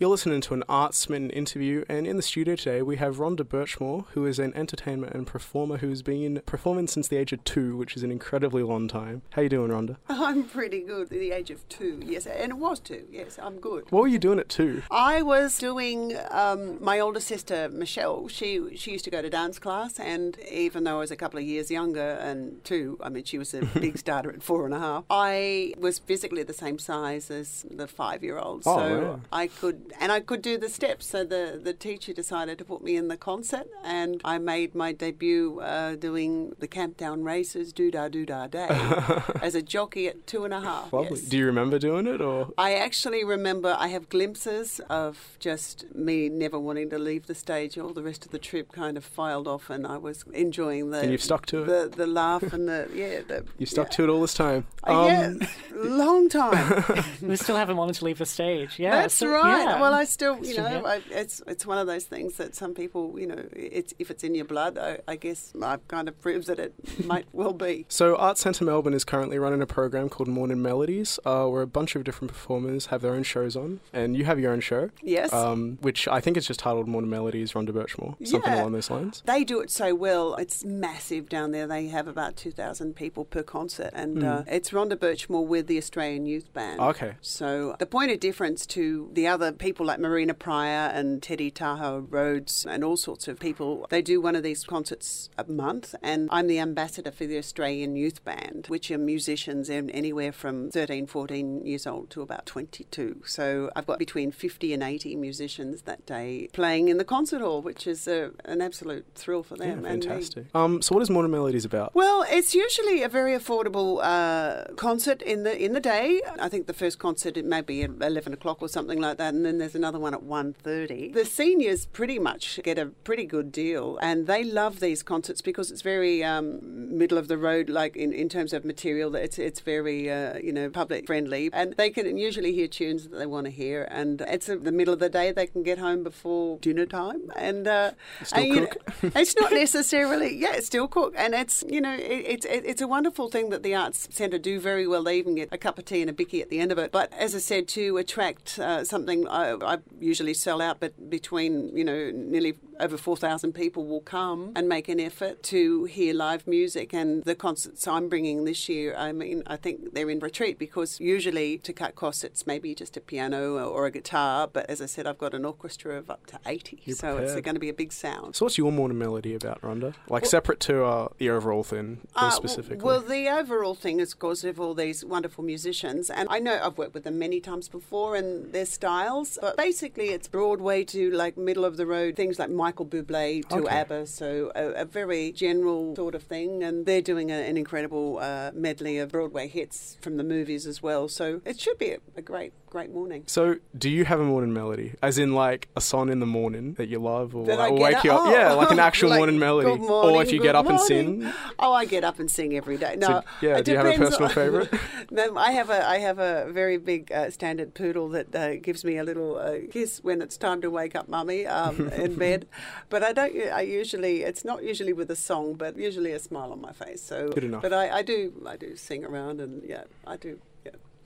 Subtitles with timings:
[0.00, 3.42] You're listening to an Arts Centre interview, and in the studio today we have Rhonda
[3.42, 7.76] Burchmore, who is an entertainer and performer who's been performing since the age of two,
[7.76, 9.20] which is an incredibly long time.
[9.32, 9.98] How you doing, Rhonda?
[10.08, 13.92] I'm pretty good the age of two, yes, and it was two, yes, I'm good.
[13.92, 14.82] What were you doing at two?
[14.90, 18.26] I was doing um, my older sister Michelle.
[18.28, 21.38] She she used to go to dance class, and even though I was a couple
[21.38, 24.72] of years younger and two, I mean she was a big starter at four and
[24.72, 25.04] a half.
[25.10, 29.20] I was physically the same size as the five year old, Oh, so.
[29.30, 31.06] I could and I could do the steps.
[31.06, 34.92] So the the teacher decided to put me in the concert, and I made my
[34.92, 38.68] debut uh, doing the Camptown Races, doo da doo da day,
[39.42, 40.92] as a jockey at two and a half.
[40.92, 41.18] Lovely.
[41.18, 41.28] yes.
[41.28, 46.28] Do you remember doing it, or I actually remember I have glimpses of just me
[46.28, 47.78] never wanting to leave the stage.
[47.78, 51.00] All the rest of the trip kind of filed off, and I was enjoying the.
[51.00, 51.66] And you've stuck to it?
[51.66, 53.20] The, the laugh and the yeah.
[53.30, 53.96] The, you stuck yeah.
[53.96, 54.66] to it all this time?
[54.82, 55.34] Uh, yeah,
[55.74, 56.84] long time.
[57.22, 58.78] we still haven't wanted to leave the stage.
[58.78, 59.64] Yeah, That's so- right.
[59.64, 59.79] yeah.
[59.80, 60.84] Well, I still, you know.
[60.86, 64.22] I, it's it's one of those things that some people, you know, it's if it's
[64.24, 66.74] in your blood, I, I guess I've kind of proved that it
[67.06, 67.86] might well be.
[67.88, 71.66] So, Arts Centre Melbourne is currently running a program called Morning Melodies, uh, where a
[71.66, 74.90] bunch of different performers have their own shows on, and you have your own show,
[75.02, 75.32] Yes.
[75.32, 78.60] um, which I think is just titled Morning Melodies, Rhonda Burchmore, something Yeah.
[78.62, 79.22] along those lines.
[79.26, 80.34] They do it so well.
[80.36, 81.66] It's massive down there.
[81.66, 83.90] They have about 2,000 people per concert.
[83.94, 86.80] And uh, it's Rhonda Burchmore with the Australian Youth Band.
[86.80, 87.14] Okay.
[87.20, 92.06] So the point of difference to the other people like Marina Prior and Teddy Tahu
[92.10, 95.94] Rhodes and all sorts of people, they do one of these concerts a month.
[96.02, 100.70] And I'm the ambassador for the Australian Youth Band, which are musicians in anywhere from
[100.70, 103.22] 13, 14 years old to about 22.
[103.26, 107.62] So I've got between 50 and 80 musicians that day playing in the concert hall,
[107.62, 109.84] which is a, an absolute thrill for Yeah, them.
[109.84, 110.46] And fantastic.
[110.54, 111.94] Um, so, what is Morning Melodies about?
[111.94, 116.20] well, it's usually a very affordable uh, concert in the in the day.
[116.40, 119.34] I think the first concert it may be at eleven o'clock or something like that,
[119.34, 121.12] and then there's another one at 1.30.
[121.12, 125.70] The seniors pretty much get a pretty good deal, and they love these concerts because
[125.70, 129.14] it's very um, middle of the road, like in, in terms of material.
[129.14, 133.16] It's it's very uh, you know public friendly, and they can usually hear tunes that
[133.16, 135.32] they want to hear, and it's at the middle of the day.
[135.32, 137.92] They can get home before dinner time, and uh,
[138.22, 138.94] Still and, you know, cook?
[139.16, 142.80] it's not necessarily, yeah, it's still cook, and it's you know, it, it's it, it's
[142.80, 145.04] a wonderful thing that the arts centre do very well.
[145.04, 146.92] They even get a cup of tea and a bicky at the end of it.
[146.92, 151.76] But as I said, to attract uh, something, I, I usually sell out, but between
[151.76, 156.14] you know, nearly over four thousand people will come and make an effort to hear
[156.14, 156.92] live music.
[156.92, 161.00] And the concerts I'm bringing this year, I mean, I think they're in retreat because
[161.00, 164.46] usually to cut costs, it's maybe just a piano or, a guitar.
[164.46, 167.34] But as I said, I've got an orchestra of up to eighty, You're so it's
[167.34, 168.36] going to be a big sound.
[168.36, 169.94] So, what's your Morning Melody about, Rhonda?
[170.08, 172.84] Like, separate to uh, the overall thing, Uh, specifically?
[172.84, 176.60] Well, the overall thing is, of course, of all these wonderful musicians, and I know
[176.62, 181.10] I've worked with them many times before and their styles, but basically it's Broadway to
[181.10, 183.80] like middle of the road things like Michael Bublé to Okay.
[183.80, 188.18] ABBA, so a, a very general sort of thing, and they're doing a, an incredible
[188.20, 191.08] uh, medley of Broadway hits from the movies as well.
[191.08, 193.24] So it should be a, a great, great morning.
[193.26, 196.74] So, do you have a morning melody, as in like a song in the morning
[196.74, 198.32] that you love, or That like, I will get wake you up- up?
[198.32, 200.78] Yeah, like an oh, actual like, morning melody, morning, or if you get up and
[200.80, 201.28] sing.
[201.58, 202.94] Oh, I get up and sing every day.
[202.96, 204.68] No, So, yeah, it do you have a personal on- favourite?
[205.10, 208.84] no, I have a I have a very big uh, standard poodle that uh, gives
[208.84, 212.46] me a little uh, kiss when it's time to wake up, mummy, um, in bed.
[212.88, 213.34] But I don't.
[213.52, 217.02] I usually it's not usually with a song, but usually a smile on my face.
[217.02, 217.62] So Good enough.
[217.62, 220.38] But I, I do I do sing around and yeah I do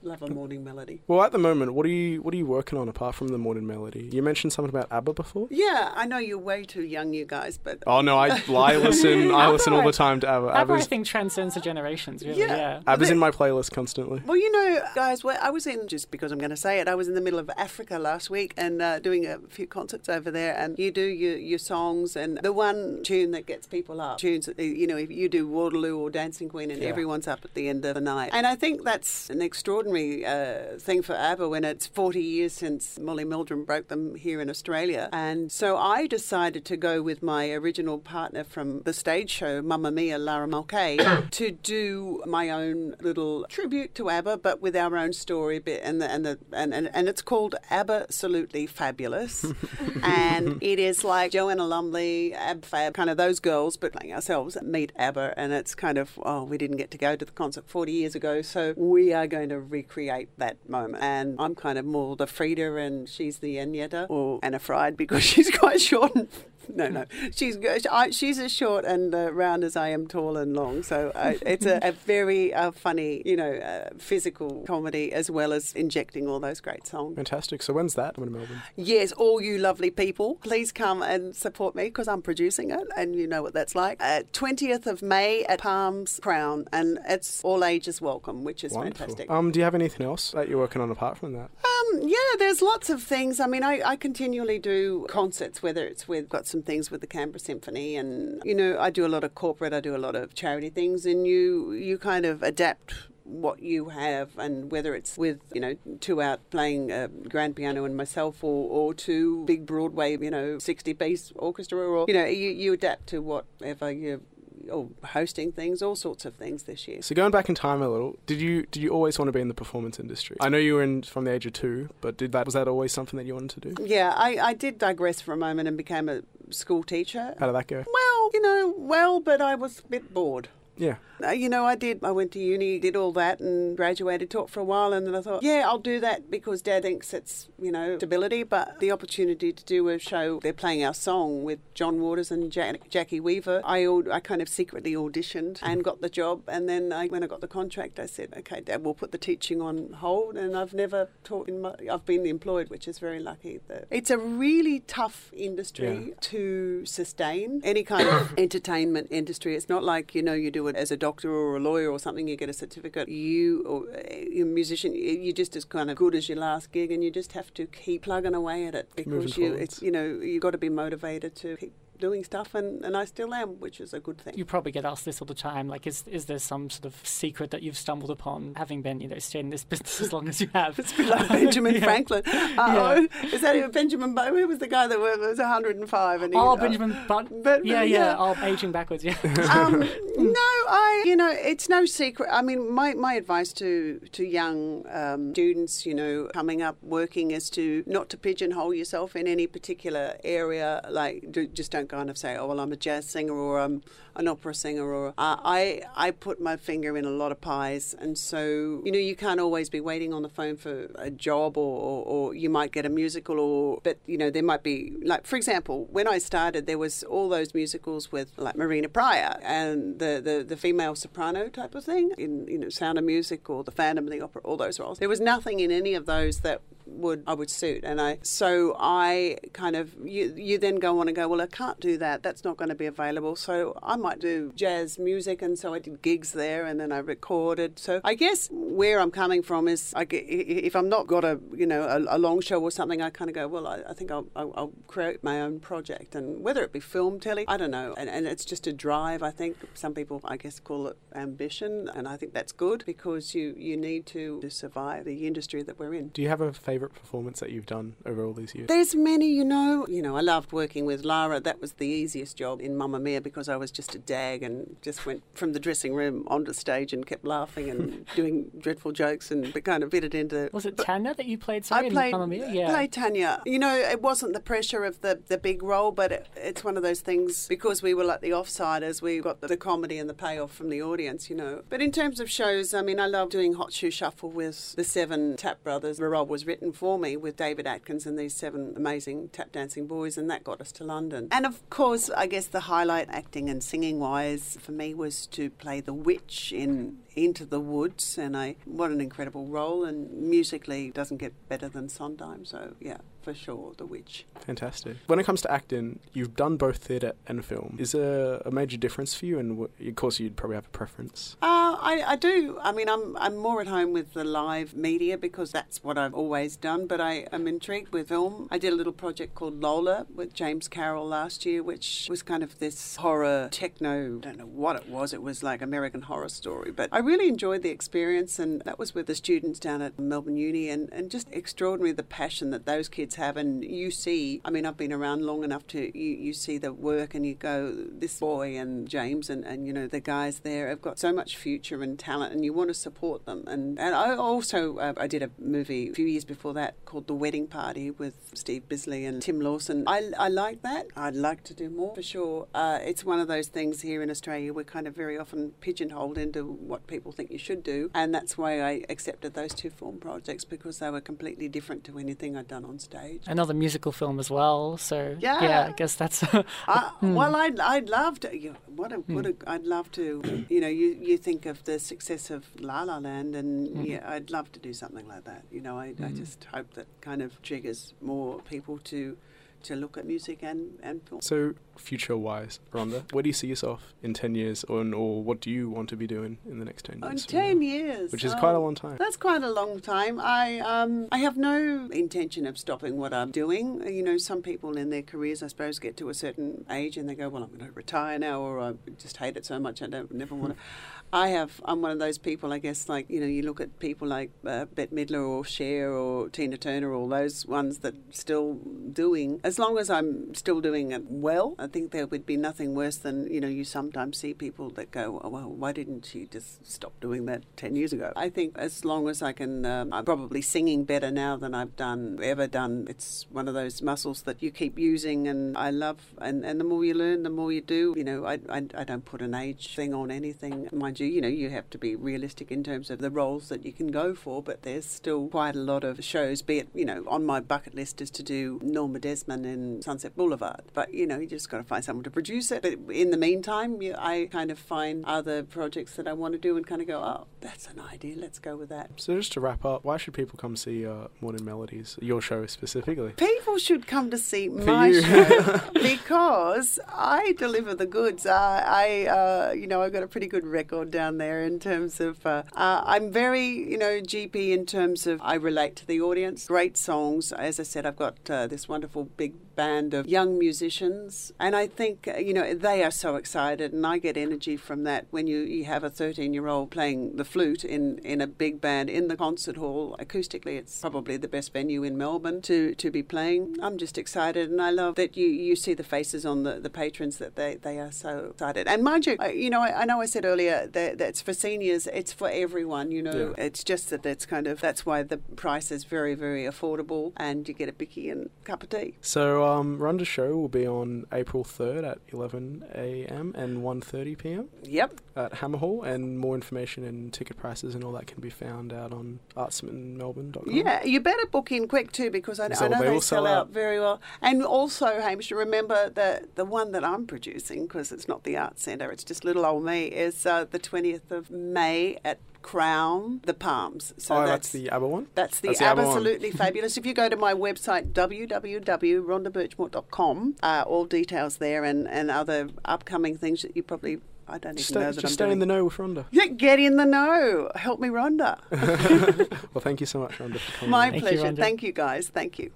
[0.05, 1.01] love a morning melody.
[1.07, 3.37] Well, at the moment, what are you what are you working on apart from the
[3.37, 4.09] morning melody?
[4.11, 5.47] You mentioned something about ABBA before.
[5.49, 9.31] Yeah, I know you're way too young, you guys, but Oh no, I, I listen.
[9.31, 10.47] I listen all the time to ABBA.
[10.49, 12.39] ABBA, I think, transcends the generations, really.
[12.39, 12.55] Yeah.
[12.55, 12.81] Yeah.
[12.87, 14.21] ABBA's in my playlist constantly.
[14.25, 16.87] Well, you know, guys, well, I was in, just because I'm going to say it,
[16.87, 20.07] I was in the middle of Africa last week and uh, doing a few concerts
[20.09, 20.55] over there.
[20.55, 24.45] And you do your, your songs, and the one tune that gets people up, tunes,
[24.45, 26.89] that, you know, if you do Waterloo or Dancing Queen, and Yeah.
[26.89, 28.29] everyone's up at the end of the night.
[28.33, 32.99] And I think that's an extraordinary uh, thing for ABBA when it's 40 years since
[32.99, 35.09] Molly Meldrum broke them here in Australia.
[35.11, 39.91] And so I decided to go with my original partner from the stage show, Mamma
[39.91, 40.97] Mia, Lara Mulcahy,
[41.31, 45.81] to do my own little tribute to ABBA, but with our own story bit.
[45.83, 49.45] And the, and, the, and, and, and it's called ABBA Absolutely Fabulous.
[50.03, 54.57] and it is like Joanna Lumley, Ab Fab, kind of those girls, but playing ourselves,
[54.61, 55.33] meet ABBA.
[55.37, 58.15] And it's kind of, oh, we didn't get to go to the concert 40 years
[58.15, 61.03] ago, so we are going to recreate that moment.
[61.03, 65.51] And I'm kind of more the Frida and she's the Agneta, or Anni-Frid, because she's
[65.51, 66.27] quite short and
[66.73, 67.05] no, no.
[67.33, 67.57] She's.
[67.91, 70.83] I, she's as short and uh, round as I am tall and long.
[70.83, 75.53] So uh, it's a, a very uh, funny, you know, uh, physical comedy as well
[75.53, 77.15] as injecting all those great songs.
[77.15, 77.61] Fantastic.
[77.63, 78.61] So when's that coming to Melbourne?
[78.75, 83.15] Yes, all you lovely people, please come and support me because I'm producing it, and
[83.15, 84.01] you know what that's like.
[84.01, 88.97] Uh, Twentieth of May at Palms Crown, and it's all ages welcome, which is Wonderful.
[88.99, 89.29] fantastic.
[89.29, 91.49] Um, do you have anything else that you're working on apart from that?
[91.63, 93.39] Um, yeah, there's lots of things.
[93.39, 97.07] I mean, I, I continually do concerts, whether it's with got some things with the
[97.07, 100.15] Canberra Symphony, and you know, I do a lot of corporate, I do a lot
[100.15, 102.93] of charity things, and you you kind of adapt
[103.23, 107.83] what you have and whether it's with you know two out playing uh, grand piano
[107.83, 112.25] and myself or, or two big broadway you know 60 piece orchestra or you know
[112.25, 114.21] you, you adapt to whatever you
[114.69, 117.89] or hosting things all sorts of things this year So going back in time a
[117.89, 120.37] little, did you did you always want to be in the performance industry?
[120.39, 122.67] I know you were in from the age of two, but did that was that
[122.67, 123.85] always something that you wanted to do?
[123.85, 127.55] yeah I, I did digress for a moment and became a school teacher How did
[127.55, 127.83] that go?
[127.91, 130.49] Well, you know, well, but I was a bit bored.
[130.77, 130.95] Yeah.
[131.23, 132.03] Uh, you know, I did.
[132.03, 135.15] I went to uni, did all that, and graduated, taught for a while, and then
[135.15, 138.43] I thought, yeah, I'll do that because Dad thinks it's you know stability.
[138.43, 142.51] But the opportunity to do a show, they're playing our song with John Waters and
[142.51, 143.61] Jack- Jacki Weaver.
[143.63, 147.27] I I kind of secretly auditioned and got the job, and then I, when I
[147.27, 150.73] got the contract, I said, okay, Dad, we'll put the teaching on hold, and I've
[150.73, 151.75] never taught in my.
[151.89, 153.61] I've been employed, which is very lucky.
[153.69, 156.13] That it's a really tough industry Yeah.
[156.19, 159.55] to sustain any kind of entertainment industry.
[159.55, 161.99] It's not like you know you do it as a doctor or a lawyer or
[161.99, 162.27] something.
[162.27, 163.07] You get a certificate.
[163.09, 163.85] You or
[164.31, 164.93] you're a musician.
[164.95, 167.53] you- You're just as kind of good as your last gig, and you just have
[167.55, 169.61] to keep plugging away at it because Moving you forwards.
[169.63, 173.05] it's you know you got to be motivated to keep doing stuff, and, and I
[173.05, 174.33] still am, which is a good thing.
[174.37, 175.67] You probably get asked this all the time.
[175.67, 179.07] Like, is is there some sort of secret that you've stumbled upon, having been, you
[179.07, 180.77] know, staying in this business as long as you have?
[180.79, 181.83] It's a bit like Benjamin Yeah.
[181.83, 182.23] Franklin.
[182.25, 183.01] Uh,
[183.33, 184.33] Is that even Benjamin Bow?
[184.33, 186.21] Who was the guy that was was 105?
[186.21, 187.97] And he, Oh, uh, Benjamin But but- yeah, yeah.
[188.11, 189.03] yeah, Oh, aging backwards.
[189.03, 189.15] Yeah.
[189.51, 189.79] um,
[190.17, 192.29] no, I, you know, it's no secret.
[192.31, 197.31] I mean, my, my advice to to young um, students, you know, coming up working
[197.31, 200.81] is to not to pigeonhole yourself in any particular area.
[200.89, 203.83] Like, do, just don't kind of say, oh, well, I'm a jazz singer or I'm
[204.15, 204.83] an opera singer.
[204.83, 208.91] Or uh, I I put my finger in a lot of pies, and so you
[208.91, 212.35] know, you can't always be waiting on the phone for a job, or, or, or
[212.35, 215.87] you might get a musical, or but you know, there might be like, for example,
[215.91, 220.43] when I started, there was all those musicals with like Marina Prior and the, the,
[220.47, 224.05] the female soprano type of thing in you know Sound of Music or the Phantom
[224.05, 224.99] of the Opera, all those roles.
[224.99, 226.61] There was nothing in any of those that
[226.95, 231.07] would I would suit, and I so I kind of you you then go on
[231.07, 232.23] and go well I can't do that.
[232.23, 233.35] That's not going to be available.
[233.35, 235.41] So I might do jazz music.
[235.41, 237.79] And so I did gigs there and then I recorded.
[237.79, 241.65] So I guess where I'm coming from is I if I'm not got a you
[241.65, 244.11] know a, a long show or something I kind of go well I, I think
[244.11, 246.15] I'll, I'll, I'll create my own project.
[246.15, 247.93] And whether it be film telly I don't know.
[247.97, 249.57] And, and it's just a drive I think.
[249.73, 251.89] Some people I guess call it ambition.
[251.93, 255.79] And I think that's good because you you need to, to survive the industry that
[255.79, 256.09] we're in.
[256.09, 256.53] Do you have a
[256.85, 258.67] favourite performance that you've done over all these years?
[258.67, 259.85] There's many, you know.
[259.87, 261.39] You know, I loved working with Lara.
[261.39, 264.75] That was the easiest job in Mamma Mia because I was just a dag and
[264.81, 269.31] just went from the dressing room onto stage and kept laughing and doing dreadful jokes
[269.31, 270.49] and be- kind of fitted into.
[270.51, 271.65] Was it Tanya that you played?
[271.65, 272.49] Sorry, I in played, Mamma Mia?
[272.49, 272.69] Yeah.
[272.69, 273.41] played Tanya.
[273.45, 276.77] You know, it wasn't the pressure of the, the big role, but it, it's one
[276.77, 280.09] of those things because we were like the offsiders, we got the, the comedy and
[280.09, 281.63] the payoff from the audience, you know.
[281.69, 284.83] But in terms of shows, I mean, I love doing Hot Shoe Shuffle with the
[284.83, 285.97] seven tap brothers.
[285.97, 289.87] The role was written for me with David Atkins and these seven amazing tap dancing
[289.87, 291.29] boys, and that got us to London.
[291.31, 295.49] And of course, I guess the highlight acting and singing wise for me was to
[295.49, 299.85] play the witch in into the Woods, and I what an incredible role.
[299.85, 302.45] And musically, doesn't get better than Sondheim.
[302.45, 304.25] So yeah, for sure, The Witch.
[304.45, 304.97] Fantastic.
[305.07, 307.75] When it comes to acting, you've done both theatre and film.
[307.79, 309.39] Is there a major difference for you?
[309.39, 311.35] And wh- of course, you'd probably have a preference.
[311.41, 312.59] Uh, I, I do.
[312.61, 316.13] I mean, I'm I'm more at home with the live media because that's what I've
[316.13, 316.85] always done.
[316.85, 318.47] But I am intrigued with film.
[318.51, 322.43] I did a little project called Lola with James Carroll last year, which was kind
[322.43, 324.17] of this horror techno.
[324.17, 325.13] I don't know what it was.
[325.13, 326.71] It was like American Horror Story.
[326.71, 330.37] But I really enjoyed the experience, and that was with the students down at Melbourne
[330.37, 333.37] Uni, and and just extraordinary the passion that those kids have.
[333.37, 336.73] And you see, I mean, I've been around long enough to you, you see the
[336.73, 340.69] work, and you go, this boy and James and and you know the guys there
[340.69, 343.43] have got so much future and talent, and you want to support them.
[343.47, 347.07] And and I also uh, I did a movie a few years before that called
[347.07, 349.83] The Wedding Party with Steve Bisley and Tim Lawson.
[349.87, 350.87] I I like that.
[350.95, 352.47] I'd like to do more for sure.
[352.53, 354.53] Uh, it's one of those things here in Australia.
[354.53, 358.37] We're kind of very often pigeonholed into what people think you should do, and that's
[358.37, 362.47] why I accepted those two film projects because they were completely different to anything I'd
[362.47, 363.04] done on stage.
[363.05, 363.23] Stage.
[363.27, 364.77] Another musical film as well.
[364.77, 365.43] So Yeah.
[365.43, 366.23] yeah, I guess that's.
[366.67, 367.13] Uh, Hmm.
[367.15, 368.35] Well, I'd, I'd love to.
[368.37, 370.45] You know, what a, what a, I'd love to.
[370.49, 373.81] You know, you, you think of the success of La La Land, and Mm-hmm.
[373.85, 375.43] yeah, I'd love to do something like that.
[375.51, 379.17] You know, I, I just hope that kind of triggers more people to
[379.63, 381.21] to look at music and and film.
[381.21, 385.39] So, future wise, Rhonda, where do you see yourself in 10 years, or, or what
[385.41, 387.25] do you want to be doing in the next 10 Oh, in years?
[387.25, 387.65] ten now?
[387.65, 388.97] years, Which is quite a long time.
[388.97, 390.19] That's quite a long time.
[390.19, 393.85] I um I have no intention of stopping what I'm doing.
[393.87, 397.07] You know, some people in their careers, I suppose, get to a certain age and
[397.09, 399.81] they go, "Well, I'm going to retire now," or "I just hate it so much
[399.81, 400.59] I don't never want to."
[401.13, 401.61] I have.
[401.63, 402.51] I'm one of those people.
[402.51, 405.93] I guess, like you know, you look at people like uh, Bette Midler or Cher
[405.93, 408.55] or Tina Turner, all those ones that still
[408.91, 409.39] doing.
[409.43, 412.97] As long as I'm still doing it well, I think there would be nothing worse
[412.97, 413.47] than you know.
[413.47, 417.41] You sometimes see people that go, oh, "Well, why didn't she just stop doing that
[417.57, 421.09] ten years ago?" I think as long as I can, um, I'm probably singing better
[421.09, 422.85] now than I've done ever done.
[422.87, 425.97] It's one of those muscles that you keep using, and I love.
[426.19, 427.95] And, and the more you learn, the more you do.
[427.97, 430.69] You know, I, I, I don't put an age thing on anything.
[430.71, 433.65] Mind you, you know, you have to be realistic in terms of the roles that
[433.65, 436.43] you can go for, but there's still quite a lot of shows.
[436.43, 440.15] Be it, you know, on my bucket list is to do Norma Desmond in Sunset
[440.15, 442.61] Boulevard, but you know, you just got to find someone to produce it.
[442.61, 446.37] But in the meantime, you, I kind of find other projects that I want to
[446.39, 448.15] do and kind of go, oh, that's an idea.
[448.17, 448.91] Let's go with that.
[448.97, 452.45] So, just to wrap up, why should people come see uh, Morning Melodies, your show
[452.45, 453.11] specifically?
[453.11, 455.01] People should come to see For my you.
[455.01, 458.25] show because I deliver the goods.
[458.25, 461.99] I, I uh, you know, I've got a pretty good record down there in terms
[461.99, 462.25] of.
[462.25, 466.47] Uh, uh, I'm very, you know, GP in terms of I relate to the audience.
[466.47, 467.31] Great songs.
[467.31, 471.67] As I said, I've got uh, this wonderful big band of young musicians, and I
[471.67, 475.27] think uh, you know they are so excited, and I get energy from that when
[475.27, 478.89] you, you have a 13 year old playing the flute in, in a big band
[478.89, 480.57] in the concert hall acoustically.
[480.57, 483.57] It's probably the best venue in Melbourne to, to be playing.
[483.61, 486.69] I'm just excited, and I love that you, you see the faces on the, the
[486.71, 488.67] patrons that they, they are so excited.
[488.67, 491.33] And mind you, you know, I, I know I said earlier that, that it's for
[491.33, 492.91] seniors, it's for everyone.
[492.91, 493.45] You know, Yeah.
[493.45, 497.47] it's just that that's kind of that's why the price is very very affordable, and
[497.47, 498.95] you get a bicky and a cup of tea.
[499.01, 503.33] So, um, Rhonda's show will be on April 3rd at 11 a.m.
[503.35, 504.49] and 1.30 p.m.
[504.63, 505.01] Yep.
[505.15, 508.73] at Hamer Hall, and more information and ticket prices and all that can be found
[508.73, 510.53] out on artscentremelbourne.com.
[510.53, 513.37] Yeah, you better book in quick too because I, I know they they sell out
[513.37, 513.49] out.
[513.49, 514.01] very well.
[514.21, 518.37] And also, Hamish, you remember that the one that I'm producing because it's not the
[518.37, 523.21] Arts Centre, it's just little old me, is uh, the 20th of May at Crown,
[523.23, 523.91] the Palms.
[523.97, 525.07] So oh, that's, the ABBA one?
[525.15, 525.97] That's the That's the other one.
[525.97, 526.77] absolutely fabulous.
[526.77, 533.17] If you go to my website, www.rhondaburchmore.com, uh, all details there and, and other upcoming
[533.17, 533.97] things that you probably,
[534.27, 535.31] I don't Just even know stay, that just I'm stay doing.
[535.33, 536.05] in the know with Rhonda.
[536.11, 537.49] Yeah, get in the know.
[537.55, 538.37] Help me, Rhonda.
[539.53, 540.91] well, thank you so much, Rhonda, for coming My on.
[540.91, 541.23] Thank you, pleasure.
[541.23, 541.37] Rhonda.
[541.37, 542.09] Thank you, guys.
[542.09, 542.43] Thank you.